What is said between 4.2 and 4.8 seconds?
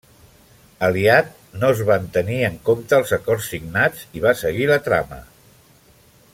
i va seguir